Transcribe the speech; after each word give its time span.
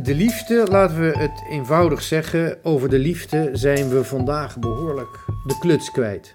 De 0.00 0.14
liefde, 0.14 0.66
laten 0.70 1.00
we 1.00 1.18
het 1.18 1.44
eenvoudig 1.50 2.02
zeggen, 2.02 2.64
over 2.64 2.88
de 2.88 2.98
liefde 2.98 3.50
zijn 3.52 3.88
we 3.88 4.04
vandaag 4.04 4.58
behoorlijk 4.58 5.18
de 5.46 5.58
kluts 5.60 5.90
kwijt. 5.90 6.32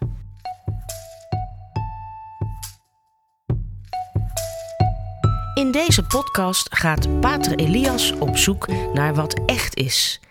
In 5.53 5.71
deze 5.71 6.03
podcast 6.03 6.75
gaat 6.75 7.19
Pater 7.19 7.55
Elias 7.55 8.13
op 8.19 8.37
zoek 8.37 8.67
naar 8.93 9.15
wat 9.15 9.41
echt 9.45 9.75
is. 9.75 10.21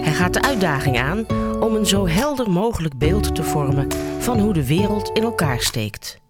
Hij 0.00 0.12
gaat 0.12 0.34
de 0.34 0.42
uitdaging 0.42 0.98
aan 0.98 1.26
om 1.60 1.74
een 1.74 1.86
zo 1.86 2.06
helder 2.06 2.50
mogelijk 2.50 2.98
beeld 2.98 3.34
te 3.34 3.42
vormen 3.42 3.88
van 4.18 4.38
hoe 4.38 4.52
de 4.52 4.66
wereld 4.66 5.10
in 5.12 5.22
elkaar 5.22 5.60
steekt. 5.60 6.20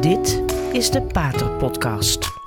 Dit 0.00 0.42
is 0.72 0.90
de 0.90 1.02
Pater 1.02 1.50
Podcast. 1.50 2.37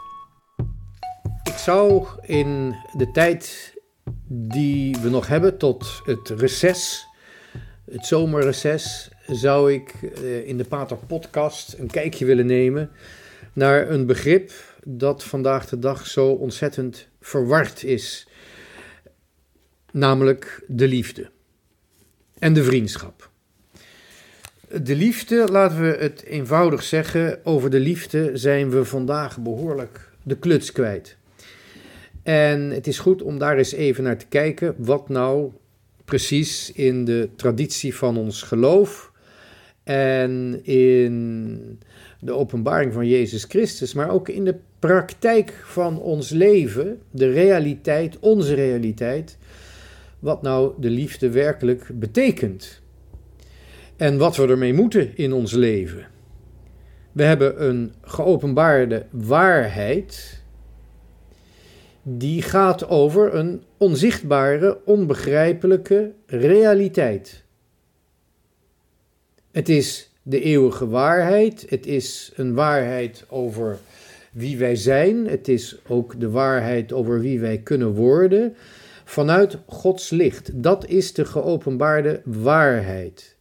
Ik 1.51 1.57
zou 1.57 2.07
in 2.21 2.75
de 2.97 3.11
tijd 3.11 3.73
die 4.27 4.97
we 5.01 5.09
nog 5.09 5.27
hebben 5.27 5.57
tot 5.57 6.01
het 6.05 6.29
reces, 6.29 7.07
het 7.91 8.05
zomerreces, 8.05 9.11
zou 9.27 9.73
ik 9.73 9.93
eh, 10.01 10.47
in 10.47 10.57
de 10.57 10.63
Pater 10.63 10.97
Podcast 10.97 11.75
een 11.77 11.87
kijkje 11.87 12.25
willen 12.25 12.45
nemen 12.45 12.91
naar 13.53 13.89
een 13.89 14.05
begrip 14.05 14.51
dat 14.83 15.23
vandaag 15.23 15.69
de 15.69 15.79
dag 15.79 16.07
zo 16.07 16.27
ontzettend 16.27 17.07
verward 17.21 17.83
is, 17.83 18.27
namelijk 19.91 20.63
de 20.67 20.87
liefde 20.87 21.29
en 22.39 22.53
de 22.53 22.63
vriendschap. 22.63 23.29
De 24.81 24.95
liefde, 24.95 25.47
laten 25.51 25.81
we 25.81 25.97
het 25.99 26.23
eenvoudig 26.23 26.83
zeggen, 26.83 27.45
over 27.45 27.69
de 27.69 27.79
liefde 27.79 28.37
zijn 28.37 28.69
we 28.69 28.85
vandaag 28.85 29.39
behoorlijk 29.39 30.09
de 30.23 30.37
kluts 30.37 30.71
kwijt. 30.71 31.19
En 32.23 32.69
het 32.69 32.87
is 32.87 32.99
goed 32.99 33.21
om 33.21 33.37
daar 33.37 33.57
eens 33.57 33.71
even 33.71 34.03
naar 34.03 34.17
te 34.17 34.27
kijken 34.27 34.75
wat 34.77 35.09
nou 35.09 35.51
precies 36.05 36.71
in 36.71 37.05
de 37.05 37.29
traditie 37.35 37.95
van 37.95 38.17
ons 38.17 38.41
geloof 38.41 39.11
en 39.83 40.59
in 40.65 41.79
de 42.19 42.31
openbaring 42.31 42.93
van 42.93 43.07
Jezus 43.07 43.43
Christus, 43.43 43.93
maar 43.93 44.09
ook 44.09 44.29
in 44.29 44.45
de 44.45 44.55
praktijk 44.79 45.53
van 45.63 45.99
ons 45.99 46.29
leven, 46.29 46.99
de 47.11 47.31
realiteit, 47.31 48.19
onze 48.19 48.53
realiteit, 48.53 49.37
wat 50.19 50.41
nou 50.41 50.73
de 50.79 50.89
liefde 50.89 51.29
werkelijk 51.29 51.89
betekent. 51.93 52.81
En 53.95 54.17
wat 54.17 54.35
we 54.35 54.47
ermee 54.47 54.73
moeten 54.73 55.17
in 55.17 55.33
ons 55.33 55.51
leven. 55.51 56.07
We 57.11 57.23
hebben 57.23 57.67
een 57.67 57.93
geopenbaarde 58.01 59.05
waarheid 59.09 60.40
die 62.03 62.41
gaat 62.41 62.89
over 62.89 63.33
een 63.33 63.63
onzichtbare, 63.77 64.79
onbegrijpelijke 64.85 66.11
realiteit. 66.25 67.43
Het 69.51 69.69
is 69.69 70.11
de 70.21 70.41
eeuwige 70.41 70.87
waarheid, 70.87 71.65
het 71.69 71.85
is 71.85 72.31
een 72.35 72.53
waarheid 72.53 73.25
over 73.29 73.79
wie 74.31 74.57
wij 74.57 74.75
zijn, 74.75 75.27
het 75.27 75.47
is 75.47 75.77
ook 75.87 76.19
de 76.19 76.29
waarheid 76.29 76.93
over 76.93 77.19
wie 77.19 77.39
wij 77.39 77.57
kunnen 77.57 77.93
worden, 77.93 78.55
vanuit 79.03 79.57
Gods 79.65 80.09
licht. 80.09 80.63
Dat 80.63 80.87
is 80.87 81.13
de 81.13 81.25
geopenbaarde 81.25 82.21
waarheid. 82.25 83.35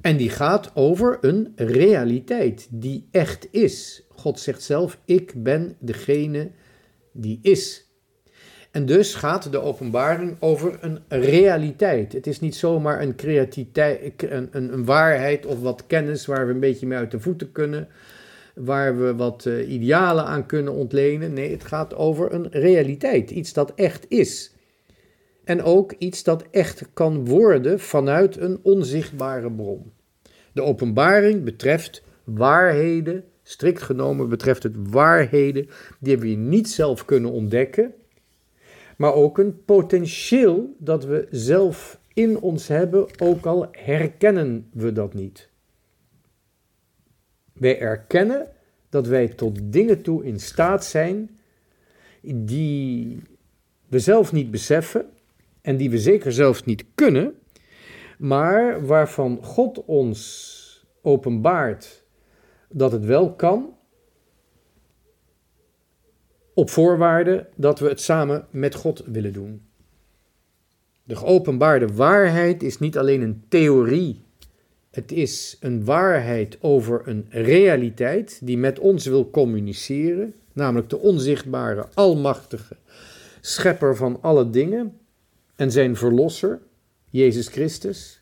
En 0.00 0.16
die 0.16 0.30
gaat 0.30 0.70
over 0.74 1.18
een 1.20 1.52
realiteit 1.56 2.68
die 2.70 3.06
echt 3.10 3.48
is. 3.50 4.02
God 4.08 4.40
zegt 4.40 4.62
zelf: 4.62 4.98
Ik 5.04 5.32
ben 5.36 5.76
degene 5.78 6.50
is. 7.42 7.90
En 8.70 8.86
dus 8.86 9.14
gaat 9.14 9.52
de 9.52 9.60
openbaring 9.60 10.36
over 10.40 10.78
een 10.80 10.98
realiteit. 11.08 12.12
Het 12.12 12.26
is 12.26 12.40
niet 12.40 12.54
zomaar 12.54 13.02
een 13.02 13.16
creativiteit, 13.16 14.22
een, 14.22 14.48
een, 14.50 14.72
een 14.72 14.84
waarheid 14.84 15.46
of 15.46 15.60
wat 15.60 15.86
kennis 15.86 16.26
waar 16.26 16.46
we 16.46 16.52
een 16.52 16.60
beetje 16.60 16.86
mee 16.86 16.98
uit 16.98 17.10
de 17.10 17.20
voeten 17.20 17.52
kunnen, 17.52 17.88
waar 18.54 18.98
we 18.98 19.14
wat 19.14 19.44
uh, 19.44 19.72
idealen 19.72 20.24
aan 20.24 20.46
kunnen 20.46 20.72
ontlenen. 20.72 21.32
Nee, 21.32 21.50
het 21.50 21.64
gaat 21.64 21.94
over 21.94 22.32
een 22.32 22.48
realiteit, 22.50 23.30
iets 23.30 23.52
dat 23.52 23.74
echt 23.74 24.04
is. 24.08 24.54
En 25.44 25.62
ook 25.62 25.92
iets 25.98 26.22
dat 26.22 26.44
echt 26.50 26.88
kan 26.92 27.26
worden 27.26 27.80
vanuit 27.80 28.36
een 28.36 28.58
onzichtbare 28.62 29.52
bron. 29.52 29.92
De 30.52 30.62
openbaring 30.62 31.44
betreft 31.44 32.02
waarheden, 32.24 33.24
strikt 33.42 33.82
genomen 33.82 34.28
betreft 34.28 34.62
het 34.62 34.74
waarheden 34.90 35.68
die 36.00 36.18
we 36.18 36.26
niet 36.26 36.68
zelf 36.68 37.04
kunnen 37.04 37.30
ontdekken, 37.30 37.94
maar 38.96 39.14
ook 39.14 39.38
een 39.38 39.64
potentieel 39.64 40.76
dat 40.78 41.04
we 41.04 41.26
zelf 41.30 42.00
in 42.14 42.40
ons 42.40 42.68
hebben, 42.68 43.06
ook 43.20 43.46
al 43.46 43.68
herkennen 43.70 44.68
we 44.72 44.92
dat 44.92 45.14
niet. 45.14 45.48
Wij 47.52 47.80
erkennen 47.80 48.48
dat 48.88 49.06
wij 49.06 49.28
tot 49.28 49.58
dingen 49.62 50.02
toe 50.02 50.24
in 50.24 50.40
staat 50.40 50.84
zijn 50.84 51.38
die 52.34 53.22
we 53.88 53.98
zelf 53.98 54.32
niet 54.32 54.50
beseffen 54.50 55.06
en 55.60 55.76
die 55.76 55.90
we 55.90 55.98
zeker 55.98 56.32
zelf 56.32 56.64
niet 56.64 56.84
kunnen, 56.94 57.34
maar 58.18 58.86
waarvan 58.86 59.38
God 59.42 59.84
ons 59.84 60.60
openbaart 61.02 62.01
dat 62.72 62.92
het 62.92 63.04
wel 63.04 63.34
kan, 63.34 63.76
op 66.54 66.70
voorwaarde 66.70 67.48
dat 67.56 67.78
we 67.78 67.88
het 67.88 68.00
samen 68.00 68.46
met 68.50 68.74
God 68.74 69.02
willen 69.06 69.32
doen. 69.32 69.62
De 71.04 71.16
geopenbaarde 71.16 71.86
waarheid 71.86 72.62
is 72.62 72.78
niet 72.78 72.98
alleen 72.98 73.20
een 73.20 73.44
theorie, 73.48 74.24
het 74.90 75.12
is 75.12 75.56
een 75.60 75.84
waarheid 75.84 76.58
over 76.60 77.08
een 77.08 77.26
realiteit 77.30 78.40
die 78.42 78.58
met 78.58 78.78
ons 78.78 79.06
wil 79.06 79.30
communiceren, 79.30 80.34
namelijk 80.52 80.90
de 80.90 80.98
onzichtbare, 80.98 81.86
almachtige 81.94 82.76
schepper 83.40 83.96
van 83.96 84.18
alle 84.20 84.50
dingen 84.50 84.98
en 85.56 85.70
zijn 85.70 85.96
verlosser, 85.96 86.60
Jezus 87.10 87.48
Christus. 87.48 88.21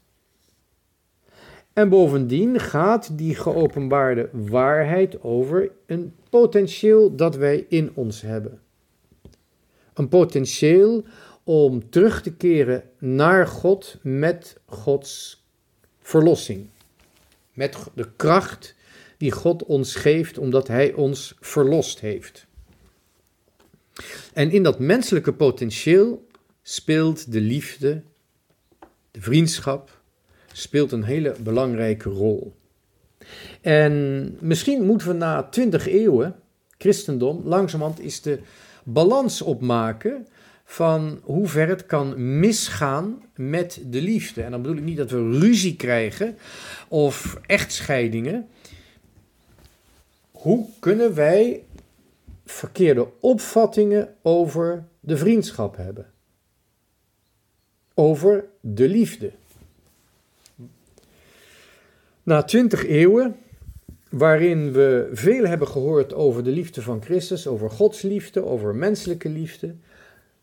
En 1.80 1.88
bovendien 1.88 2.60
gaat 2.60 3.18
die 3.18 3.34
geopenbaarde 3.34 4.28
waarheid 4.32 5.22
over 5.22 5.70
een 5.86 6.14
potentieel 6.30 7.16
dat 7.16 7.36
wij 7.36 7.66
in 7.68 7.90
ons 7.94 8.20
hebben. 8.20 8.60
Een 9.94 10.08
potentieel 10.08 11.04
om 11.44 11.90
terug 11.90 12.22
te 12.22 12.32
keren 12.32 12.82
naar 12.98 13.46
God 13.46 13.98
met 14.02 14.56
Gods 14.66 15.44
verlossing. 16.00 16.68
Met 17.52 17.76
de 17.94 18.08
kracht 18.16 18.74
die 19.16 19.32
God 19.32 19.64
ons 19.64 19.94
geeft 19.94 20.38
omdat 20.38 20.68
Hij 20.68 20.92
ons 20.92 21.34
verlost 21.40 22.00
heeft. 22.00 22.46
En 24.32 24.50
in 24.50 24.62
dat 24.62 24.78
menselijke 24.78 25.32
potentieel 25.32 26.26
speelt 26.62 27.32
de 27.32 27.40
liefde, 27.40 28.02
de 29.10 29.20
vriendschap, 29.20 29.99
speelt 30.52 30.92
een 30.92 31.04
hele 31.04 31.34
belangrijke 31.42 32.08
rol. 32.08 32.52
En 33.60 34.36
misschien 34.40 34.84
moeten 34.84 35.08
we 35.08 35.14
na 35.14 35.42
twintig 35.42 35.86
eeuwen 35.86 36.36
christendom 36.80 37.40
langzamerhand 37.44 38.00
is 38.00 38.22
de 38.22 38.38
balans 38.84 39.42
opmaken 39.42 40.26
van 40.64 41.20
hoe 41.22 41.48
ver 41.48 41.68
het 41.68 41.86
kan 41.86 42.38
misgaan 42.38 43.22
met 43.34 43.80
de 43.86 44.02
liefde. 44.02 44.42
En 44.42 44.50
dan 44.50 44.62
bedoel 44.62 44.76
ik 44.76 44.84
niet 44.84 44.96
dat 44.96 45.10
we 45.10 45.38
ruzie 45.38 45.76
krijgen 45.76 46.36
of 46.88 47.40
echtscheidingen. 47.46 48.48
Hoe 50.30 50.66
kunnen 50.78 51.14
wij 51.14 51.64
verkeerde 52.44 53.08
opvattingen 53.20 54.14
over 54.22 54.84
de 55.00 55.16
vriendschap 55.16 55.76
hebben? 55.76 56.06
Over 57.94 58.44
de 58.60 58.88
liefde. 58.88 59.32
Na 62.30 62.42
twintig 62.42 62.86
eeuwen, 62.86 63.36
waarin 64.10 64.72
we 64.72 65.08
veel 65.12 65.46
hebben 65.46 65.68
gehoord 65.68 66.14
over 66.14 66.44
de 66.44 66.50
liefde 66.50 66.82
van 66.82 67.02
Christus, 67.02 67.46
over 67.46 67.70
Gods 67.70 68.02
liefde, 68.02 68.44
over 68.44 68.74
menselijke 68.74 69.28
liefde, 69.28 69.74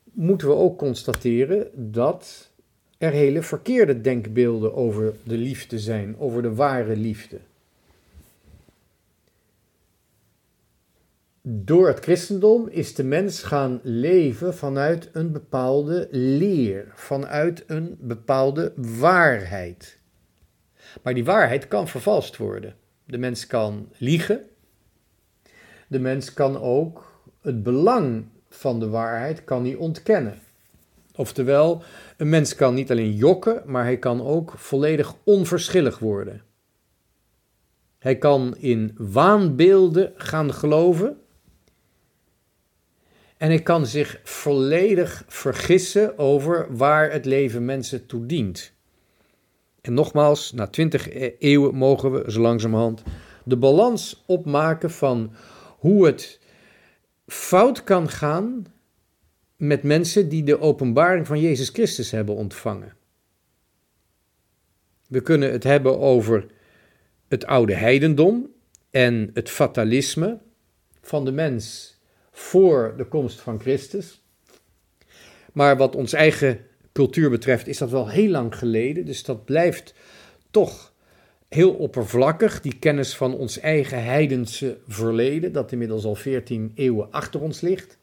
moeten 0.04 0.48
we 0.48 0.54
ook 0.54 0.78
constateren 0.78 1.92
dat 1.92 2.51
er 2.98 3.12
hele 3.12 3.42
verkeerde 3.42 4.01
denkbeelden 4.01 4.74
over 4.74 5.13
de 5.24 5.38
liefde 5.38 5.80
zijn, 5.80 6.19
over 6.19 6.42
de 6.42 6.54
ware 6.54 6.95
liefde. 6.95 7.39
Door 11.42 11.88
het 11.88 12.00
christendom 12.00 12.68
is 12.68 12.95
de 12.95 13.04
mens 13.04 13.44
gaan 13.44 13.80
leven 13.84 14.56
vanuit 14.56 15.10
een 15.13 15.31
bepaalde 15.31 16.07
leer, 16.12 16.92
vanuit 16.94 17.63
een 17.68 17.98
bepaalde 18.00 18.74
waarheid. 18.75 19.98
Maar 21.01 21.13
die 21.13 21.25
waarheid 21.25 21.68
kan 21.68 21.88
vervalst 21.88 22.38
worden. 22.38 22.75
De 23.06 23.18
mens 23.18 23.48
kan 23.48 23.89
liegen. 23.98 24.42
De 25.88 26.00
mens 26.00 26.34
kan 26.34 26.60
ook 26.60 27.22
het 27.42 27.63
belang 27.63 28.25
van 28.50 28.80
de 28.80 28.89
waarheid 28.89 29.44
kan 29.44 29.66
hij 29.66 29.75
ontkennen. 29.75 30.39
Oftewel, 31.16 31.84
een 32.18 32.30
mens 32.30 32.56
kan 32.56 32.74
niet 32.74 32.92
alleen 32.92 33.16
jokken, 33.16 33.62
maar 33.66 33.84
hij 33.84 33.98
kan 33.98 34.22
ook 34.22 34.54
volledig 34.57 35.16
onverschillig 35.24 36.00
worden. 36.00 36.42
Hij 38.00 38.18
kan 38.18 38.57
in 38.57 38.95
waanbeelden 38.98 40.13
gaan 40.16 40.54
geloven. 40.54 41.18
En 43.38 43.48
hij 43.48 43.62
kan 43.62 43.86
zich 43.86 44.19
volledig 44.24 45.24
vergissen 45.28 46.18
over 46.18 46.75
waar 46.75 47.12
het 47.12 47.25
leven 47.25 47.66
mensen 47.66 48.06
toe 48.06 48.25
dient. 48.25 48.74
En 49.88 49.94
nogmaals, 49.94 50.51
na 50.51 50.68
twintig 50.68 51.10
eeuwen 51.39 51.75
mogen 51.75 52.12
we 52.12 52.31
zo 52.31 52.42
langzamerhand 52.42 53.04
de 53.44 53.57
balans 53.57 54.24
opmaken 54.25 54.92
van 54.92 55.34
hoe 55.78 56.06
het 56.06 56.39
fout 57.28 57.84
kan 57.84 58.10
gaan 58.10 58.66
met 59.56 59.84
mensen 59.84 60.30
die 60.30 60.44
de 60.44 60.60
openbaring 60.60 61.28
van 61.28 61.39
Jezus 61.39 61.69
Christus 61.69 62.12
hebben 62.12 62.36
ontvangen. 62.36 62.94
We 65.07 65.22
kunnen 65.22 65.51
het 65.51 65.63
hebben 65.63 66.00
over 66.00 66.45
het 67.28 67.45
oude 67.45 67.74
heidendom 67.74 68.51
en 68.89 69.30
het 69.34 69.50
fatalisme 69.50 70.39
van 71.01 71.25
de 71.25 71.31
mens 71.31 71.95
voor 72.31 72.94
de 72.98 73.06
komst 73.06 73.39
van 73.39 73.60
Christus. 73.60 74.24
Maar 75.54 75.78
wat 75.78 75.95
ons 75.95 76.13
eigen 76.13 76.66
cultuur 76.97 77.29
betreft 77.29 77.67
is 77.67 77.77
dat 77.77 77.89
wel 77.89 78.09
heel 78.09 78.29
lang 78.29 78.55
geleden, 78.55 79.05
dus 79.05 79.23
dat 79.23 79.45
blijft 79.45 79.94
toch 80.51 80.94
heel 81.47 81.73
oppervlakkig, 81.73 82.61
die 82.61 82.79
kennis 82.79 83.15
van 83.15 83.33
ons 83.33 83.59
eigen 83.59 84.03
heidense 84.03 84.77
verleden, 84.88 85.51
dat 85.51 85.71
inmiddels 85.71 86.05
al 86.05 86.15
14 86.15 86.71
eeuwen 86.75 87.11
achter 87.11 87.41
ons 87.41 87.61
ligt. 87.61 87.97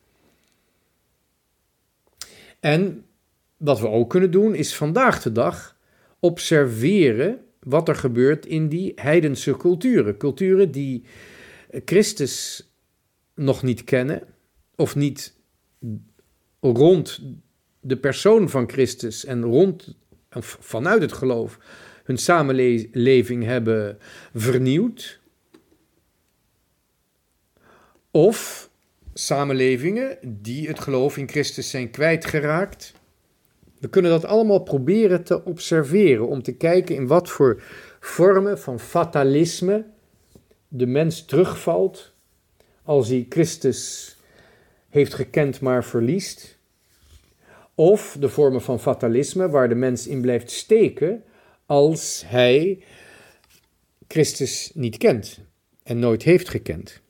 En 2.61 3.05
wat 3.57 3.81
we 3.81 3.89
ook 3.89 4.11
kunnen 4.11 4.31
doen, 4.31 4.55
is 4.55 4.77
vandaag 4.77 5.23
de 5.23 5.33
dag 5.33 5.77
observeren 6.21 7.41
wat 7.61 7.89
er 7.89 7.97
gebeurt 7.97 8.47
in 8.47 8.69
die 8.69 8.93
heidense 8.95 9.57
culturen. 9.57 10.17
Culturen 10.17 10.71
die 10.71 11.05
Christus 11.85 12.69
nog 13.35 13.63
niet 13.63 13.85
kennen, 13.85 14.23
of 14.77 14.97
niet 14.97 15.37
rond 16.61 17.21
de 17.87 17.97
persoon 17.97 18.49
van 18.49 18.69
Christus 18.71 19.25
en 19.25 19.43
rond, 19.43 19.97
vanuit 20.41 21.03
het 21.03 21.13
geloof 21.13 21.59
hun 22.05 22.19
samenleving 22.19 23.45
hebben 23.45 23.99
vernieuwd. 24.35 25.21
Of 28.11 28.71
samenlevingen 29.15 30.19
die 30.23 30.69
het 30.69 30.81
geloof 30.81 31.17
in 31.17 31.29
Christus 31.29 31.71
zijn 31.71 31.91
kwijtgeraakt. 31.91 32.93
We 33.79 33.89
kunnen 33.89 34.11
dat 34.11 34.25
allemaal 34.25 34.63
proberen 34.63 35.25
te 35.25 35.45
observeren 35.45 36.29
om 36.29 36.43
te 36.43 36.57
kijken 36.57 36.95
in 36.95 37.07
wat 37.07 37.29
voor 37.29 37.63
vormen 38.01 38.59
van 38.59 38.81
fatalisme 38.81 39.85
de 40.69 40.87
mens 40.87 41.25
terugvalt 41.25 42.13
als 42.83 43.09
hij 43.09 43.27
Christus 43.29 44.17
heeft 44.89 45.15
gekend 45.15 45.61
maar 45.61 45.85
verliest. 45.85 46.54
Of 47.75 48.17
de 48.21 48.29
vormen 48.29 48.63
van 48.63 48.81
fatalisme 48.81 49.49
waar 49.49 49.69
de 49.69 49.75
mens 49.75 50.07
in 50.07 50.21
blijft 50.21 50.51
steken 50.51 51.25
als 51.67 52.23
hij 52.27 52.83
Christus 54.09 54.71
niet 54.75 54.97
kent 54.97 55.39
en 55.83 55.99
nooit 55.99 56.23
heeft 56.23 56.49
gekend. 56.49 57.03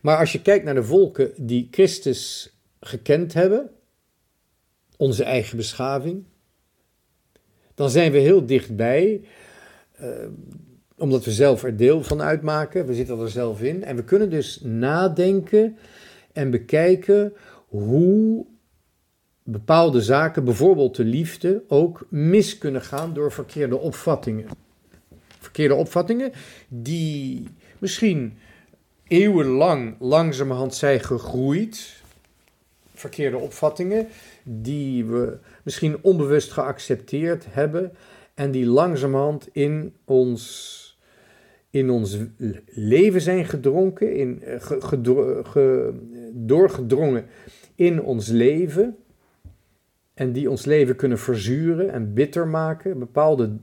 Maar 0.00 0.18
als 0.18 0.32
je 0.32 0.42
kijkt 0.42 0.64
naar 0.64 0.74
de 0.74 0.84
volken 0.84 1.32
die 1.36 1.68
Christus 1.70 2.54
gekend 2.80 3.32
hebben, 3.32 3.70
onze 4.96 5.24
eigen 5.24 5.56
beschaving, 5.56 6.24
dan 7.74 7.90
zijn 7.90 8.12
we 8.12 8.18
heel 8.18 8.46
dichtbij, 8.46 9.20
uh, 10.00 10.08
omdat 10.96 11.24
we 11.24 11.32
zelf 11.32 11.64
er 11.64 11.76
deel 11.76 12.02
van 12.02 12.22
uitmaken. 12.22 12.86
We 12.86 12.94
zitten 12.94 13.18
er 13.18 13.30
zelf 13.30 13.62
in. 13.62 13.84
En 13.84 13.96
we 13.96 14.04
kunnen 14.04 14.30
dus 14.30 14.60
nadenken 14.62 15.78
en 16.34 16.50
bekijken 16.50 17.32
hoe 17.68 18.46
bepaalde 19.42 20.02
zaken, 20.02 20.44
bijvoorbeeld 20.44 20.96
de 20.96 21.04
liefde, 21.04 21.62
ook 21.68 22.06
mis 22.08 22.58
kunnen 22.58 22.82
gaan 22.82 23.14
door 23.14 23.32
verkeerde 23.32 23.78
opvattingen. 23.78 24.48
Verkeerde 25.38 25.74
opvattingen 25.74 26.32
die 26.68 27.48
misschien 27.78 28.38
eeuwenlang 29.08 29.96
langzamerhand 29.98 30.74
zijn 30.74 31.00
gegroeid. 31.00 32.02
Verkeerde 32.94 33.36
opvattingen 33.36 34.08
die 34.42 35.04
we 35.04 35.38
misschien 35.62 35.98
onbewust 36.00 36.52
geaccepteerd 36.52 37.44
hebben 37.48 37.92
en 38.34 38.50
die 38.50 38.66
langzamerhand 38.66 39.48
in 39.52 39.94
ons, 40.04 40.98
in 41.70 41.90
ons 41.90 42.18
leven 42.66 43.20
zijn 43.20 43.44
gedronken, 43.44 44.16
in, 44.16 44.42
ge, 44.58 45.92
doorgedrongen 46.34 47.26
in 47.74 48.02
ons 48.02 48.28
leven 48.28 48.96
en 50.14 50.32
die 50.32 50.50
ons 50.50 50.64
leven 50.64 50.96
kunnen 50.96 51.18
verzuren 51.18 51.92
en 51.92 52.14
bitter 52.14 52.48
maken. 52.48 52.98
Bepaalde 52.98 53.56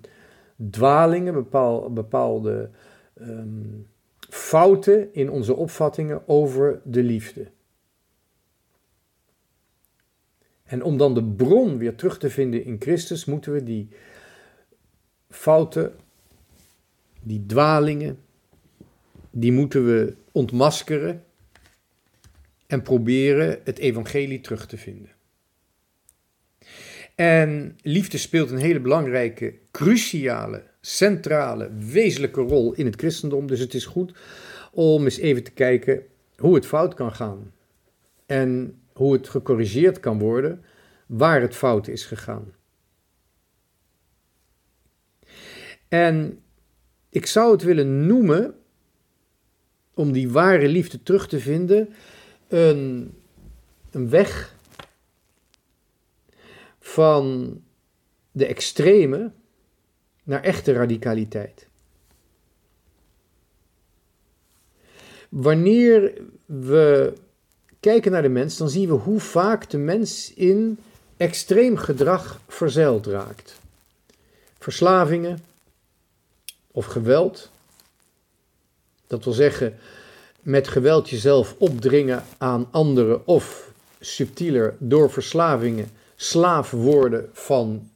dwalingen, 0.70 1.34
bepaalde, 1.34 1.90
bepaalde 1.90 2.70
ehm, 3.14 3.80
fouten 4.30 5.14
in 5.14 5.30
onze 5.30 5.56
opvattingen 5.56 6.28
over 6.28 6.82
de 6.84 7.04
liefde. 7.04 7.48
En 10.64 10.84
om 10.84 10.98
dan 10.98 11.14
de 11.14 11.24
bron 11.24 11.78
weer 11.78 11.96
terug 11.96 12.18
te 12.18 12.30
vinden 12.30 12.64
in 12.64 12.76
Christus, 12.80 13.26
moeten 13.26 13.54
we 13.54 13.64
die 13.64 13.90
fouten, 15.30 15.94
die 17.22 17.46
dwalingen, 17.46 18.20
die 19.30 19.52
moeten 19.52 19.86
we 19.86 20.14
ontmaskeren 20.32 21.24
en 22.72 22.82
proberen 22.82 23.60
het 23.64 23.78
evangelie 23.78 24.42
terug 24.42 24.66
te 24.68 24.78
vinden. 24.78 25.10
En 27.16 27.78
liefde 27.82 28.18
speelt 28.18 28.52
een 28.52 28.58
hele 28.58 28.80
belangrijke, 28.80 29.54
cruciale, 29.72 30.64
centrale, 30.82 31.72
wezenlijke 31.74 32.42
rol 32.42 32.74
in 32.74 32.86
het 32.86 32.96
christendom. 32.96 33.48
Dus 33.48 33.60
het 33.60 33.74
is 33.74 33.86
goed 33.86 34.18
om 34.72 35.04
eens 35.04 35.18
even 35.18 35.44
te 35.44 35.52
kijken 35.52 36.04
hoe 36.36 36.56
het 36.56 36.66
fout 36.66 36.94
kan 36.94 37.12
gaan. 37.12 37.54
En 38.26 38.82
hoe 38.94 39.14
het 39.14 39.30
gecorrigeerd 39.30 40.00
kan 40.00 40.20
worden 40.20 40.64
waar 41.06 41.42
het 41.42 41.56
fout 41.56 41.88
is 41.88 42.06
gegaan. 42.06 42.54
En 45.88 46.40
ik 47.10 47.26
zou 47.26 47.52
het 47.52 47.62
willen 47.64 48.06
noemen, 48.06 48.56
om 49.94 50.12
die 50.12 50.30
ware 50.30 50.68
liefde 50.68 51.04
terug 51.04 51.28
te 51.28 51.40
vinden, 51.40 51.94
een, 52.52 53.14
een 53.92 54.10
weg 54.10 54.56
van 56.80 57.58
de 58.32 58.46
extreme 58.46 59.32
naar 60.24 60.44
echte 60.44 60.72
radicaliteit. 60.74 61.68
Wanneer 65.30 66.22
we 66.46 67.14
kijken 67.80 68.12
naar 68.12 68.22
de 68.22 68.30
mens, 68.30 68.58
dan 68.58 68.70
zien 68.70 68.88
we 68.88 68.94
hoe 68.94 69.20
vaak 69.20 69.70
de 69.70 69.78
mens 69.78 70.34
in 70.34 70.80
extreem 71.18 71.78
gedrag 71.78 72.42
verzeild 72.48 73.06
raakt. 73.06 73.60
Verslavingen 74.60 75.44
of 76.72 76.86
geweld. 76.86 77.50
Dat 79.08 79.24
wil 79.24 79.34
zeggen, 79.34 79.78
met 80.42 80.68
geweld 80.68 81.10
jezelf 81.10 81.56
opdringen 81.58 82.24
aan 82.38 82.68
anderen 82.72 83.28
of 83.28 83.74
subtieler 84.00 84.76
door 84.80 85.12
verslavingen 85.12 85.90
slaaf 86.16 86.72
worden 86.72 87.30
van 87.34 87.90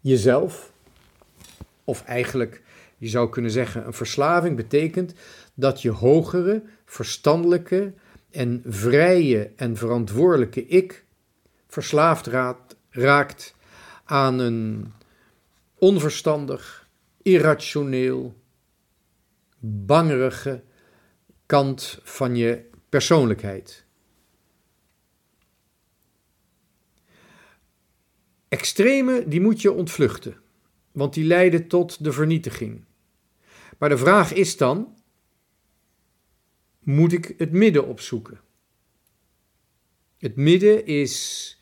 jezelf. 0.00 0.72
Of 1.84 2.04
eigenlijk, 2.04 2.62
je 2.98 3.08
zou 3.08 3.28
kunnen 3.28 3.50
zeggen, 3.50 3.86
een 3.86 3.92
verslaving 3.92 4.56
betekent 4.56 5.14
dat 5.54 5.82
je 5.82 5.90
hogere, 5.90 6.62
verstandelijke 6.84 7.92
en 8.30 8.62
vrije 8.66 9.50
en 9.56 9.76
verantwoordelijke 9.76 10.66
ik 10.66 11.04
verslaafd 11.68 12.28
raakt 12.90 13.54
aan 14.04 14.38
een 14.38 14.92
onverstandig, 15.78 16.88
irrationeel, 17.22 18.34
bangerige 19.58 20.62
kant 21.52 21.98
van 22.02 22.36
je 22.36 22.70
persoonlijkheid. 22.88 23.84
Extreme, 28.48 29.28
die 29.28 29.40
moet 29.40 29.60
je 29.60 29.72
ontvluchten, 29.72 30.40
want 30.92 31.14
die 31.14 31.24
leiden 31.24 31.68
tot 31.68 32.04
de 32.04 32.12
vernietiging. 32.12 32.84
Maar 33.78 33.88
de 33.88 33.98
vraag 33.98 34.32
is 34.32 34.56
dan, 34.56 34.96
moet 36.80 37.12
ik 37.12 37.34
het 37.38 37.52
midden 37.52 37.86
opzoeken. 37.86 38.40
Het 40.18 40.36
midden 40.36 40.86
is 40.86 41.58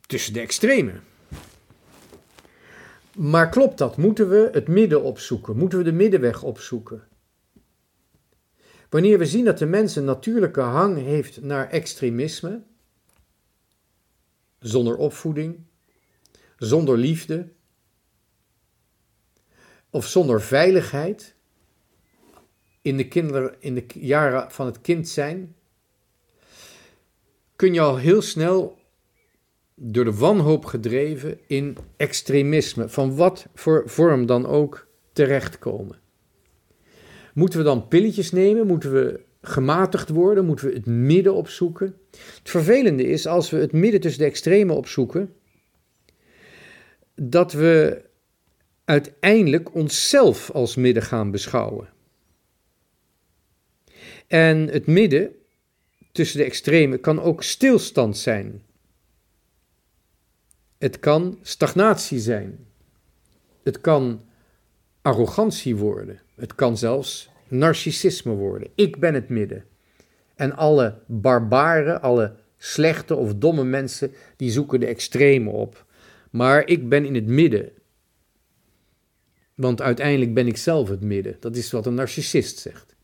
tussen 0.00 0.32
de 0.32 0.40
extremen. 0.40 1.02
Maar 3.16 3.48
klopt 3.48 3.78
dat? 3.78 3.96
Moeten 3.96 4.28
we 4.28 4.48
het 4.52 4.68
midden 4.68 5.02
opzoeken? 5.02 5.56
Moeten 5.56 5.78
we 5.78 5.84
de 5.84 5.92
middenweg 5.92 6.42
opzoeken? 6.42 7.08
Wanneer 8.90 9.18
we 9.18 9.26
zien 9.26 9.44
dat 9.44 9.58
de 9.58 9.66
mens 9.66 9.96
een 9.96 10.04
natuurlijke 10.04 10.60
hang 10.60 10.98
heeft 10.98 11.42
naar 11.42 11.70
extremisme, 11.70 12.62
zonder 14.58 14.96
opvoeding, 14.96 15.60
zonder 16.56 16.98
liefde 16.98 17.48
of 19.90 20.06
zonder 20.06 20.42
veiligheid 20.42 21.34
in 22.82 22.96
de, 22.96 23.08
kinderen, 23.08 23.56
in 23.58 23.74
de 23.74 23.84
jaren 23.94 24.50
van 24.50 24.66
het 24.66 24.80
kind 24.80 25.08
zijn, 25.08 25.56
kun 27.56 27.72
je 27.72 27.80
al 27.80 27.96
heel 27.96 28.22
snel 28.22 28.78
door 29.74 30.04
de 30.04 30.14
wanhoop 30.14 30.64
gedreven 30.64 31.40
in 31.46 31.76
extremisme, 31.96 32.88
van 32.88 33.16
wat 33.16 33.46
voor 33.54 33.82
vorm 33.86 34.26
dan 34.26 34.46
ook, 34.46 34.86
terechtkomen. 35.12 36.00
Moeten 37.36 37.58
we 37.58 37.64
dan 37.64 37.88
pilletjes 37.88 38.32
nemen? 38.32 38.66
Moeten 38.66 38.92
we 38.92 39.20
gematigd 39.42 40.08
worden? 40.08 40.44
Moeten 40.44 40.66
we 40.66 40.74
het 40.74 40.86
midden 40.86 41.34
opzoeken? 41.34 41.98
Het 42.10 42.50
vervelende 42.50 43.06
is, 43.06 43.26
als 43.26 43.50
we 43.50 43.56
het 43.56 43.72
midden 43.72 44.00
tussen 44.00 44.20
de 44.20 44.28
extremen 44.28 44.76
opzoeken, 44.76 45.34
dat 47.14 47.52
we 47.52 48.02
uiteindelijk 48.84 49.74
onszelf 49.74 50.50
als 50.50 50.76
midden 50.76 51.02
gaan 51.02 51.30
beschouwen. 51.30 51.88
En 54.26 54.68
het 54.68 54.86
midden 54.86 55.34
tussen 56.12 56.38
de 56.38 56.44
extremen 56.44 57.00
kan 57.00 57.20
ook 57.20 57.42
stilstand 57.42 58.16
zijn. 58.16 58.62
Het 60.78 60.98
kan 61.00 61.38
stagnatie 61.42 62.18
zijn. 62.18 62.66
Het 63.62 63.80
kan 63.80 64.20
arrogantie 65.06 65.76
worden. 65.76 66.20
Het 66.34 66.54
kan 66.54 66.76
zelfs 66.76 67.30
narcissisme 67.48 68.32
worden. 68.32 68.68
Ik 68.74 69.00
ben 69.00 69.14
het 69.14 69.28
midden. 69.28 69.64
En 70.34 70.56
alle 70.56 70.98
barbaren, 71.06 72.02
alle 72.02 72.34
slechte 72.56 73.14
of 73.14 73.34
domme 73.34 73.64
mensen, 73.64 74.12
die 74.36 74.50
zoeken 74.50 74.80
de 74.80 74.86
extreme 74.86 75.50
op. 75.50 75.86
Maar 76.30 76.66
ik 76.66 76.88
ben 76.88 77.04
in 77.04 77.14
het 77.14 77.26
midden. 77.26 77.72
Want 79.54 79.82
uiteindelijk 79.82 80.34
ben 80.34 80.46
ik 80.46 80.56
zelf 80.56 80.88
het 80.88 81.00
midden. 81.00 81.36
Dat 81.40 81.56
is 81.56 81.70
wat 81.70 81.86
een 81.86 81.94
narcissist 81.94 82.58
zegt. 82.58 82.96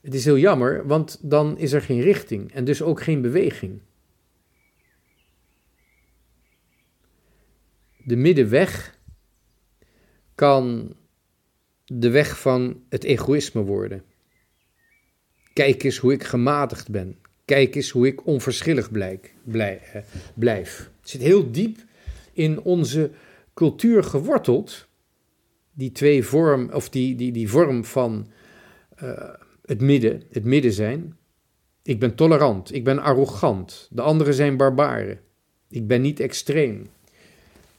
Het 0.00 0.14
is 0.14 0.24
heel 0.24 0.38
jammer, 0.38 0.86
want 0.86 1.18
dan 1.22 1.58
is 1.58 1.72
er 1.72 1.82
geen 1.82 2.00
richting 2.00 2.52
en 2.52 2.64
dus 2.64 2.82
ook 2.82 3.02
geen 3.02 3.20
beweging. 3.20 3.80
De 8.04 8.16
middenweg 8.16 8.91
kan 10.42 10.94
de 11.84 12.10
weg 12.10 12.40
van 12.40 12.82
het 12.88 13.04
egoïsme 13.04 13.62
worden. 13.62 14.02
Kijk 15.52 15.82
eens 15.82 15.96
hoe 15.96 16.12
ik 16.12 16.24
gematigd 16.24 16.90
ben. 16.90 17.16
Kijk 17.44 17.74
eens 17.74 17.90
hoe 17.90 18.06
ik 18.06 18.26
onverschillig 18.26 18.90
blij, 18.90 19.20
blijf. 20.34 20.90
Het 21.00 21.10
zit 21.10 21.20
heel 21.20 21.50
diep 21.50 21.78
in 22.32 22.60
onze 22.60 23.10
cultuur 23.54 24.04
geworteld. 24.04 24.88
Die 25.72 25.92
twee 25.92 26.24
vorm, 26.24 26.70
of 26.72 26.88
die, 26.88 27.14
die, 27.14 27.32
die 27.32 27.48
vorm 27.48 27.84
van 27.84 28.26
uh, 29.02 29.30
het 29.64 29.80
midden, 29.80 30.22
het 30.30 30.44
midden 30.44 30.72
zijn. 30.72 31.16
Ik 31.82 32.00
ben 32.00 32.14
tolerant, 32.14 32.74
ik 32.74 32.84
ben 32.84 32.98
arrogant. 32.98 33.88
De 33.90 34.02
anderen 34.02 34.34
zijn 34.34 34.56
barbaren. 34.56 35.20
Ik 35.68 35.86
ben 35.86 36.00
niet 36.00 36.20
extreem. 36.20 36.86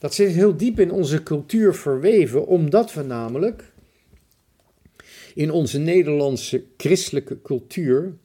Dat 0.03 0.13
zit 0.13 0.31
heel 0.31 0.57
diep 0.57 0.79
in 0.79 0.91
onze 0.91 1.23
cultuur 1.23 1.75
verweven, 1.75 2.47
omdat 2.47 2.93
we 2.93 3.01
namelijk 3.01 3.73
in 5.33 5.51
onze 5.51 5.79
Nederlandse 5.79 6.65
christelijke 6.77 7.41
cultuur, 7.41 8.17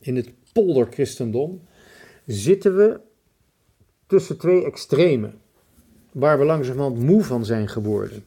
in 0.00 0.16
het 0.16 0.32
polderchristendom, 0.52 1.62
zitten 2.26 2.76
we 2.76 3.00
tussen 4.06 4.38
twee 4.38 4.64
extremen, 4.64 5.40
waar 6.12 6.38
we 6.38 6.44
langzamerhand 6.44 6.98
moe 6.98 7.24
van 7.24 7.44
zijn 7.44 7.68
geworden. 7.68 8.24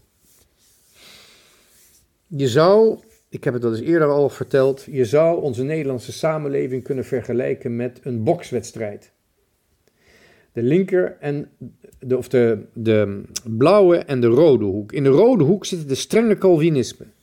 Je 2.28 2.48
zou, 2.48 3.00
ik 3.30 3.44
heb 3.44 3.54
het 3.54 3.64
al 3.64 3.72
eens 3.72 3.86
eerder 3.86 4.08
al 4.08 4.30
verteld, 4.30 4.86
je 4.92 5.06
zou 5.06 5.42
onze 5.42 5.64
Nederlandse 5.64 6.12
samenleving 6.12 6.84
kunnen 6.84 7.06
vergelijken 7.06 7.76
met 7.76 8.00
een 8.04 8.24
bokswedstrijd. 8.24 9.12
De 10.60 10.66
linker 10.66 11.18
en 11.20 11.50
de, 12.00 12.18
of 12.18 12.28
de, 12.28 12.66
de 12.74 13.22
blauwe 13.58 13.98
en 13.98 14.22
de 14.22 14.28
rode 14.28 14.66
hoek. 14.66 14.92
In 14.92 15.04
de 15.04 15.10
rode 15.10 15.44
hoek 15.44 15.66
zitten 15.66 15.88
de 15.88 15.96
strenge 15.96 16.38
Calvinismen 16.38 17.14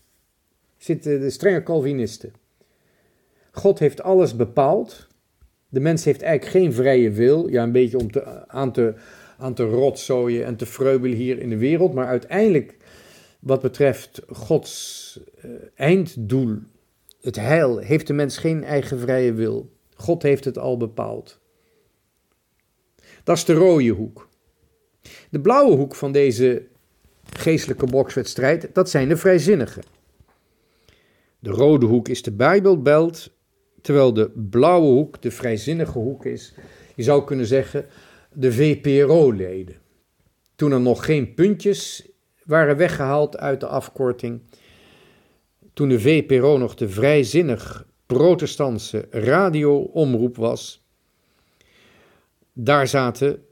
zitten 0.86 1.20
de 1.20 1.30
strenge 1.30 1.62
Calvinisten. 1.62 2.32
God 3.50 3.78
heeft 3.78 4.02
alles 4.02 4.36
bepaald. 4.36 5.06
De 5.68 5.80
mens 5.80 6.04
heeft 6.04 6.22
eigenlijk 6.22 6.56
geen 6.56 6.72
vrije 6.72 7.10
wil. 7.10 7.48
Ja, 7.48 7.62
een 7.62 7.72
beetje 7.72 7.98
om 7.98 8.10
te, 8.10 8.48
aan, 8.48 8.72
te, 8.72 8.94
aan 9.38 9.54
te 9.54 9.64
rotzooien 9.64 10.44
en 10.44 10.56
te 10.56 10.66
vreubelen 10.66 11.16
hier 11.16 11.38
in 11.38 11.48
de 11.48 11.56
wereld. 11.56 11.94
Maar 11.94 12.06
uiteindelijk, 12.06 12.76
wat 13.40 13.60
betreft 13.60 14.22
Gods 14.28 15.20
uh, 15.44 15.50
einddoel, 15.74 16.58
het 17.20 17.36
heil, 17.36 17.78
heeft 17.78 18.06
de 18.06 18.12
mens 18.12 18.38
geen 18.38 18.64
eigen 18.64 18.98
vrije 18.98 19.32
wil. 19.32 19.70
God 19.94 20.22
heeft 20.22 20.44
het 20.44 20.58
al 20.58 20.76
bepaald. 20.76 21.40
Dat 23.26 23.36
is 23.36 23.44
de 23.44 23.52
rode 23.52 23.88
hoek. 23.88 24.28
De 25.30 25.40
blauwe 25.40 25.76
hoek 25.76 25.94
van 25.94 26.12
deze 26.12 26.66
geestelijke 27.22 27.86
bokswedstrijd, 27.86 28.68
dat 28.72 28.90
zijn 28.90 29.08
de 29.08 29.16
vrijzinnigen. 29.16 29.82
De 31.38 31.50
rode 31.50 31.86
hoek 31.86 32.08
is 32.08 32.22
de 32.22 32.32
Bijbelbelt, 32.32 33.30
terwijl 33.82 34.12
de 34.12 34.30
blauwe 34.50 34.86
hoek 34.86 35.22
de 35.22 35.30
vrijzinnige 35.30 35.98
hoek 35.98 36.24
is. 36.24 36.54
Je 36.94 37.02
zou 37.02 37.24
kunnen 37.24 37.46
zeggen 37.46 37.86
de 38.32 38.52
VPRO-leden. 38.52 39.76
Toen 40.56 40.72
er 40.72 40.80
nog 40.80 41.04
geen 41.04 41.34
puntjes 41.34 42.08
waren 42.44 42.76
weggehaald 42.76 43.38
uit 43.38 43.60
de 43.60 43.66
afkorting. 43.66 44.40
Toen 45.72 45.88
de 45.88 46.00
VPRO 46.00 46.58
nog 46.58 46.74
de 46.74 46.88
vrijzinnig 46.88 47.86
protestantse 48.06 49.06
radio-omroep 49.10 50.36
was. 50.36 50.85
Daar 52.58 52.88
zaten, 52.88 53.42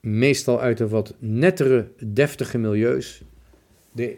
meestal 0.00 0.60
uit 0.60 0.78
de 0.78 0.88
wat 0.88 1.14
nettere, 1.18 1.88
deftige 1.98 2.58
milieus, 2.58 3.22
de 3.92 4.16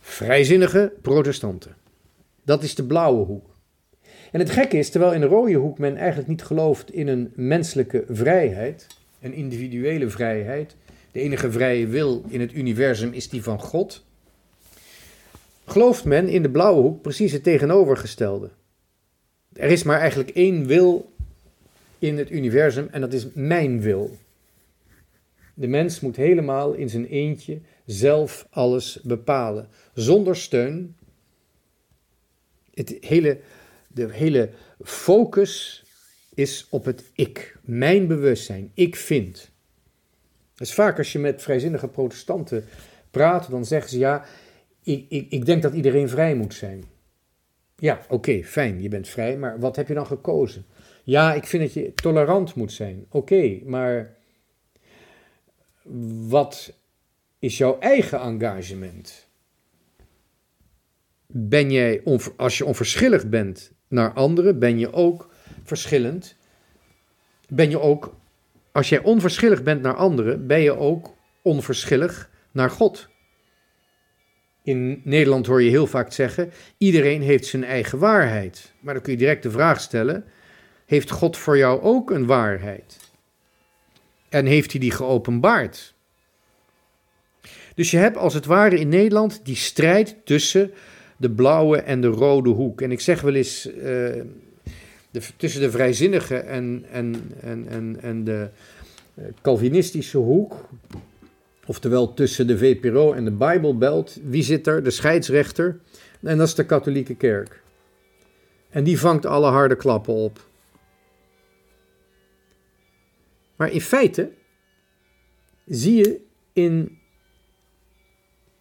vrijzinnige 0.00 0.92
protestanten. 1.00 1.76
Dat 2.44 2.62
is 2.62 2.74
de 2.74 2.84
blauwe 2.84 3.24
hoek. 3.24 3.46
En 4.32 4.40
het 4.40 4.50
gekke 4.50 4.76
is, 4.76 4.90
terwijl 4.90 5.12
in 5.12 5.20
de 5.20 5.26
rode 5.26 5.54
hoek 5.54 5.78
men 5.78 5.96
eigenlijk 5.96 6.28
niet 6.28 6.42
gelooft 6.42 6.92
in 6.92 7.08
een 7.08 7.32
menselijke 7.34 8.04
vrijheid, 8.08 8.86
een 9.20 9.34
individuele 9.34 10.08
vrijheid, 10.08 10.76
de 11.12 11.20
enige 11.20 11.50
vrije 11.50 11.86
wil 11.86 12.24
in 12.28 12.40
het 12.40 12.52
universum 12.52 13.12
is 13.12 13.28
die 13.28 13.42
van 13.42 13.60
God, 13.60 14.04
gelooft 15.64 16.04
men 16.04 16.28
in 16.28 16.42
de 16.42 16.50
blauwe 16.50 16.80
hoek 16.80 17.02
precies 17.02 17.32
het 17.32 17.42
tegenovergestelde. 17.42 18.50
Er 19.52 19.70
is 19.70 19.82
maar 19.82 19.98
eigenlijk 19.98 20.30
één 20.30 20.66
wil 20.66 21.11
in 22.02 22.18
het 22.18 22.30
universum 22.30 22.88
en 22.90 23.00
dat 23.00 23.12
is 23.12 23.26
mijn 23.34 23.80
wil. 23.80 24.16
De 25.54 25.66
mens 25.66 26.00
moet 26.00 26.16
helemaal 26.16 26.72
in 26.72 26.88
zijn 26.88 27.06
eentje 27.06 27.60
zelf 27.84 28.46
alles 28.50 29.00
bepalen, 29.02 29.68
zonder 29.94 30.36
steun 30.36 30.96
het 32.74 32.96
hele, 33.00 33.40
de 33.88 34.08
hele 34.12 34.50
focus 34.82 35.84
is 36.34 36.66
op 36.70 36.84
het 36.84 37.10
ik, 37.14 37.56
mijn 37.62 38.06
bewustzijn, 38.06 38.70
ik 38.74 38.96
vind. 38.96 39.50
Dus 40.54 40.74
vaak 40.74 40.98
als 40.98 41.12
je 41.12 41.18
met 41.18 41.42
vrijzinnige 41.42 41.88
protestanten 41.88 42.64
praat, 43.10 43.50
dan 43.50 43.64
zeggen 43.64 43.90
ze 43.90 43.98
ja, 43.98 44.24
ik, 44.82 45.06
ik, 45.08 45.30
ik 45.30 45.46
denk 45.46 45.62
dat 45.62 45.74
iedereen 45.74 46.08
vrij 46.08 46.34
moet 46.34 46.54
zijn. 46.54 46.84
Ja, 47.76 48.00
oké, 48.08 48.42
fijn, 48.44 48.82
je 48.82 48.88
bent 48.88 49.08
vrij, 49.08 49.36
maar 49.36 49.58
wat 49.58 49.76
heb 49.76 49.88
je 49.88 49.94
dan 49.94 50.06
gekozen? 50.06 50.64
Ja, 51.02 51.34
ik 51.34 51.46
vind 51.46 51.62
dat 51.62 51.72
je 51.72 51.94
tolerant 51.94 52.54
moet 52.54 52.72
zijn. 52.72 53.06
Oké, 53.08 53.60
maar 53.64 54.16
wat 56.28 56.78
is 57.38 57.58
jouw 57.58 57.78
eigen 57.78 58.20
engagement? 58.20 59.30
ben 61.32 61.70
jij, 61.70 62.02
als 62.36 62.58
je 62.58 62.64
onverschillig 62.64 63.28
bent 63.28 63.72
naar 63.88 64.12
anderen, 64.12 64.58
ben 64.58 64.78
je 64.78 64.92
ook 64.92 65.30
verschillend. 65.64 66.36
Ben 67.48 67.70
je 67.70 67.80
ook, 67.80 68.14
als 68.72 68.88
jij 68.88 69.02
onverschillig 69.02 69.62
bent 69.62 69.82
naar 69.82 69.94
anderen, 69.94 70.46
ben 70.46 70.60
je 70.60 70.76
ook 70.76 71.14
onverschillig 71.42 72.30
naar 72.50 72.70
God. 72.70 73.08
In 74.62 75.00
Nederland 75.04 75.46
hoor 75.46 75.62
je 75.62 75.70
heel 75.70 75.86
vaak 75.86 76.12
zeggen: 76.12 76.50
iedereen 76.78 77.22
heeft 77.22 77.46
zijn 77.46 77.64
eigen 77.64 77.98
waarheid. 77.98 78.72
Maar 78.80 78.94
dan 78.94 79.02
kun 79.02 79.12
je 79.12 79.18
direct 79.18 79.42
de 79.42 79.50
vraag 79.50 79.80
stellen: 79.80 80.24
heeft 80.92 81.10
God 81.10 81.36
voor 81.36 81.56
jou 81.56 81.82
ook 81.82 82.10
een 82.10 82.26
waarheid? 82.26 82.96
En 84.28 84.46
heeft 84.46 84.70
hij 84.70 84.80
die 84.80 84.90
geopenbaard? 84.90 85.94
Dus 87.74 87.90
je 87.90 87.96
hebt 87.96 88.16
als 88.16 88.34
het 88.34 88.46
ware 88.46 88.78
in 88.78 88.88
Nederland 88.88 89.40
die 89.44 89.56
strijd 89.56 90.16
tussen 90.24 90.72
de 91.16 91.30
blauwe 91.30 91.78
en 91.78 92.00
de 92.00 92.06
rode 92.06 92.50
hoek. 92.50 92.80
En 92.80 92.92
ik 92.92 93.00
zeg 93.00 93.20
wel 93.20 93.34
eens, 93.34 93.62
de, 95.10 95.22
tussen 95.36 95.60
de 95.60 95.70
vrijzinnige 95.70 96.36
en, 96.36 96.84
en, 96.90 97.32
en, 97.40 97.68
en, 97.68 97.98
en 98.02 98.24
de 98.24 98.48
eh, 99.14 99.24
Calvinistische 99.42 100.18
hoek, 100.18 100.68
oftewel 101.66 102.14
tussen 102.14 102.46
de 102.46 102.58
VPRO 102.58 103.12
en 103.12 103.24
de 103.24 103.30
Bijbelbelt, 103.30 104.18
wie 104.24 104.42
zit 104.42 104.66
er? 104.66 104.82
De 104.82 104.90
scheidsrechter. 104.90 105.78
En 106.20 106.38
dat 106.38 106.46
is 106.46 106.54
de 106.54 106.66
katholieke 106.66 107.14
kerk. 107.14 107.62
En 108.70 108.84
die 108.84 108.98
vangt 108.98 109.26
alle 109.26 109.50
harde 109.50 109.76
klappen 109.76 110.14
op. 110.14 110.50
Maar 113.62 113.72
in 113.72 113.80
feite 113.80 114.30
zie 115.66 115.96
je 115.96 116.20
in, 116.52 116.98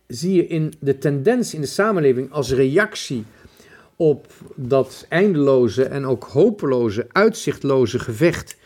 zie 0.08 0.34
je 0.34 0.48
in 0.48 0.74
de 0.80 0.98
tendens 0.98 1.54
in 1.54 1.62
de 1.62 1.68
samenleving 1.68 2.32
als 2.32 2.52
reactie 2.52 3.24
op 3.96 4.28
dat 4.56 5.06
eindeloze 5.10 5.84
en 5.84 6.06
ook 6.06 6.24
hopeloze, 6.24 7.08
uitzichtloze 7.12 8.00
gevecht 8.00 8.58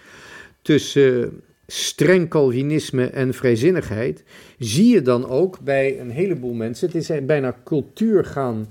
tussen 0.62 1.42
streng 1.68 2.30
Calvinisme 2.30 3.06
en 3.06 3.34
vrijzinnigheid, 3.34 4.24
zie 4.60 4.94
je 4.94 5.02
dan 5.02 5.28
ook 5.28 5.60
bij 5.60 6.00
een 6.00 6.12
heleboel 6.12 6.54
mensen, 6.54 6.88
het 6.88 6.96
is 6.96 7.26
bijna 7.26 7.62
cultuur 7.64 8.26
gaan 8.26 8.68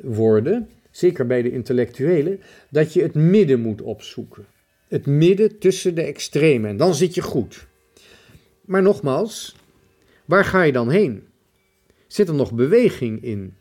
worden, 0.00 0.68
zeker 0.90 1.26
bij 1.26 1.42
de 1.42 1.52
intellectuelen, 1.52 2.40
dat 2.70 2.92
je 2.92 3.02
het 3.02 3.14
midden 3.14 3.60
moet 3.60 3.82
opzoeken. 3.82 4.53
Het 4.88 5.06
midden 5.06 5.58
tussen 5.58 5.94
de 5.94 6.02
extremen. 6.02 6.70
En 6.70 6.76
dan 6.76 6.94
zit 6.94 7.14
je 7.14 7.22
goed. 7.22 7.66
Maar 8.60 8.82
nogmaals, 8.82 9.56
waar 10.24 10.44
ga 10.44 10.62
je 10.62 10.72
dan 10.72 10.90
heen? 10.90 11.26
Zit 12.06 12.28
er 12.28 12.34
nog 12.34 12.52
beweging 12.52 13.22
in? 13.22 13.54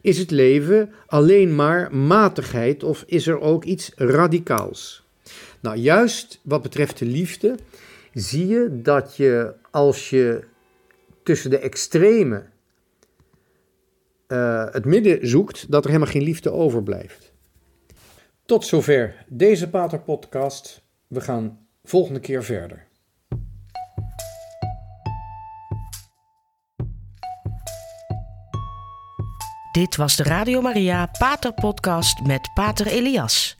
Is 0.00 0.18
het 0.18 0.30
leven 0.30 0.92
alleen 1.06 1.54
maar 1.54 1.96
matigheid 1.96 2.82
of 2.82 3.04
is 3.06 3.26
er 3.26 3.40
ook 3.40 3.64
iets 3.64 3.92
radicaals? 3.96 5.04
Nou, 5.60 5.76
juist 5.76 6.40
wat 6.42 6.62
betreft 6.62 6.98
de 6.98 7.04
liefde 7.04 7.56
zie 8.14 8.46
je 8.46 8.80
dat 8.82 9.16
je 9.16 9.54
als 9.70 10.10
je 10.10 10.44
tussen 11.22 11.50
de 11.50 11.58
extremen 11.58 12.52
uh, 14.28 14.66
het 14.70 14.84
midden 14.84 15.28
zoekt, 15.28 15.70
dat 15.70 15.84
er 15.84 15.90
helemaal 15.90 16.12
geen 16.12 16.22
liefde 16.22 16.50
overblijft. 16.50 17.31
Tot 18.44 18.66
zover 18.66 19.24
deze 19.28 19.70
Pater-podcast. 19.70 20.82
We 21.06 21.20
gaan 21.20 21.66
volgende 21.84 22.20
keer 22.20 22.44
verder. 22.44 22.86
Dit 29.72 29.96
was 29.96 30.16
de 30.16 30.22
Radio 30.22 30.60
Maria 30.60 31.10
Pater 31.18 31.52
Podcast 31.52 32.20
met 32.26 32.50
Pater 32.54 32.86
Elias. 32.86 33.58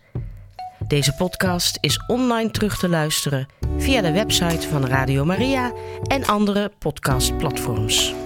Deze 0.86 1.14
podcast 1.14 1.78
is 1.80 2.04
online 2.06 2.50
terug 2.50 2.78
te 2.78 2.88
luisteren 2.88 3.46
via 3.76 4.00
de 4.00 4.12
website 4.12 4.68
van 4.68 4.86
Radio 4.86 5.24
Maria 5.24 5.72
en 6.06 6.24
andere 6.24 6.72
podcastplatforms. 6.78 8.21